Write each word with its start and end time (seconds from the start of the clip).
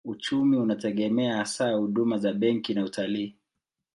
Uchumi 0.05 0.57
unategemea 0.57 1.37
hasa 1.37 1.71
huduma 1.73 2.17
za 2.17 2.33
benki 2.33 2.73
na 2.73 2.83
utalii. 2.85 3.35